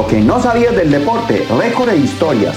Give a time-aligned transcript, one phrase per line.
[0.00, 2.56] Lo que no sabías del deporte, récord e historias.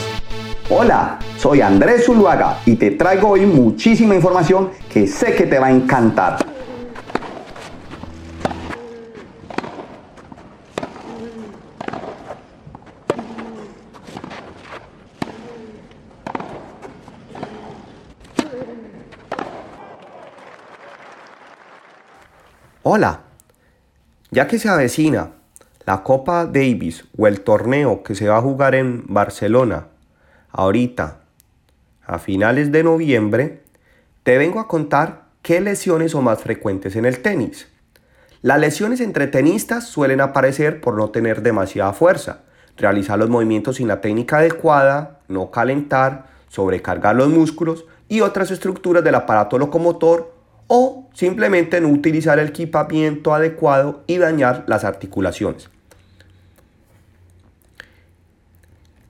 [0.69, 5.67] Hola, soy Andrés Zuluaga y te traigo hoy muchísima información que sé que te va
[5.67, 6.37] a encantar.
[22.83, 23.19] Hola,
[24.31, 25.42] ya que se avecina
[25.85, 29.87] la Copa Davis o el torneo que se va a jugar en Barcelona
[30.51, 31.19] ahorita
[32.05, 33.63] a finales de noviembre,
[34.23, 37.67] te vengo a contar qué lesiones son más frecuentes en el tenis.
[38.41, 42.41] Las lesiones entre tenistas suelen aparecer por no tener demasiada fuerza,
[42.77, 49.03] realizar los movimientos sin la técnica adecuada, no calentar, sobrecargar los músculos y otras estructuras
[49.03, 50.32] del aparato locomotor
[50.75, 55.69] o simplemente no utilizar el equipamiento adecuado y dañar las articulaciones.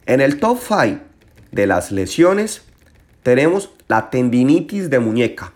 [0.06, 1.00] En el top 5
[1.54, 2.64] de las lesiones
[3.24, 5.54] tenemos la tendinitis de muñeca.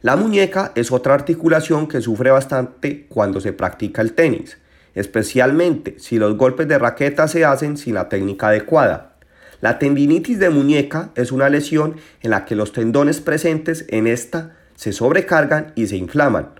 [0.00, 4.56] La muñeca es otra articulación que sufre bastante cuando se practica el tenis,
[4.94, 9.12] especialmente si los golpes de raqueta se hacen sin la técnica adecuada.
[9.60, 14.56] La tendinitis de muñeca es una lesión en la que los tendones presentes en esta
[14.80, 16.54] se sobrecargan y se inflaman,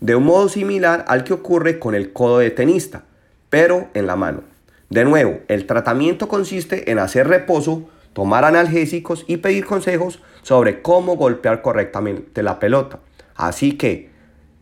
[0.00, 3.04] de un modo similar al que ocurre con el codo de tenista,
[3.48, 4.42] pero en la mano.
[4.90, 11.16] De nuevo, el tratamiento consiste en hacer reposo, tomar analgésicos y pedir consejos sobre cómo
[11.16, 13.00] golpear correctamente la pelota.
[13.36, 14.10] Así que,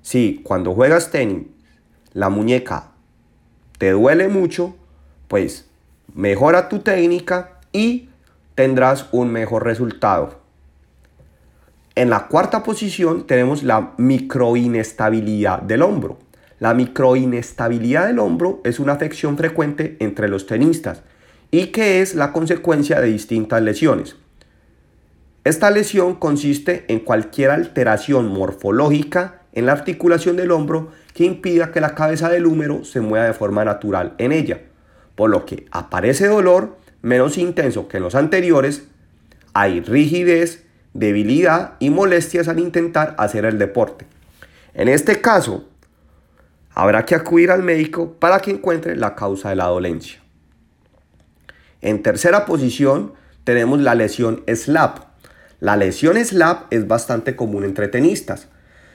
[0.03, 1.49] si cuando juegas tenis
[2.13, 2.93] la muñeca
[3.79, 4.77] te duele mucho,
[5.27, 5.69] pues
[6.15, 8.09] mejora tu técnica y
[8.55, 10.39] tendrás un mejor resultado.
[11.97, 16.19] En la cuarta posición tenemos la microinestabilidad del hombro.
[16.59, 21.03] La microinestabilidad del hombro es una afección frecuente entre los tenistas
[21.51, 24.17] y que es la consecuencia de distintas lesiones.
[25.43, 31.81] Esta lesión consiste en cualquier alteración morfológica en la articulación del hombro que impida que
[31.81, 34.61] la cabeza del húmero se mueva de forma natural en ella,
[35.17, 38.85] por lo que aparece dolor menos intenso que en los anteriores,
[39.55, 40.65] hay rigidez,
[40.95, 44.07] debilidad y molestias al intentar hacer el deporte.
[44.75, 45.69] En este caso,
[46.75, 50.21] habrá que acudir al médico para que encuentre la causa de la dolencia.
[51.81, 53.15] En tercera posición
[53.45, 54.99] tenemos la lesión SLAP.
[55.61, 58.49] La lesión SLAP es bastante común entre tenistas.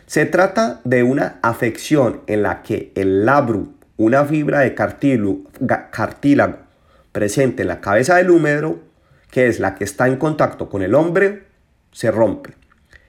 [0.06, 6.58] Se trata de una afección en la que el labrum, una fibra de cartílago
[7.12, 8.80] presente en la cabeza del húmero,
[9.32, 11.40] que es la que está en contacto con el hombro,
[11.96, 12.54] se rompe.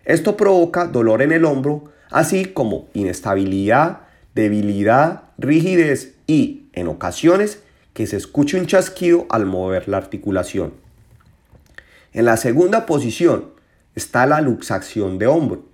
[0.05, 4.03] Esto provoca dolor en el hombro, así como inestabilidad,
[4.33, 7.65] debilidad, rigidez y, en ocasiones,
[7.95, 10.75] que se escuche un chasquido al mover la articulación.
[12.13, 13.51] En la segunda posición
[13.97, 15.65] está la luxación de hombro.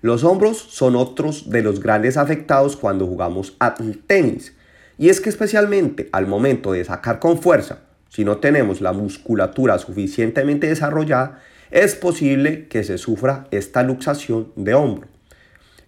[0.00, 4.56] Los hombros son otros de los grandes afectados cuando jugamos al tenis.
[4.96, 9.78] Y es que especialmente al momento de sacar con fuerza, si no tenemos la musculatura
[9.78, 15.08] suficientemente desarrollada, es posible que se sufra esta luxación de hombro.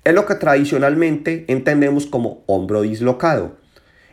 [0.02, 3.56] Es lo que tradicionalmente entendemos como hombro dislocado.